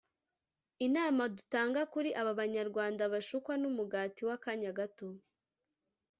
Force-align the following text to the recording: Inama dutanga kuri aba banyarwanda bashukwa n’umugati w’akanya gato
Inama 0.87 1.23
dutanga 1.35 1.81
kuri 1.93 2.09
aba 2.21 2.31
banyarwanda 2.41 3.03
bashukwa 3.13 3.53
n’umugati 3.61 4.21
w’akanya 4.27 4.71
gato 4.79 5.09